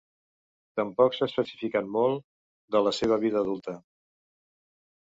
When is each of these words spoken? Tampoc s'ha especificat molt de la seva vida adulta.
Tampoc 0.79 1.17
s'ha 1.17 1.27
especificat 1.31 1.91
molt 1.99 2.27
de 2.77 2.83
la 2.89 2.95
seva 3.03 3.21
vida 3.27 3.41
adulta. 3.47 3.79